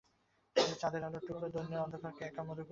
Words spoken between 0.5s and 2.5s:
ও যে চাঁদের আলোর টুকরো, দৈন্যের অন্ধকারকে একা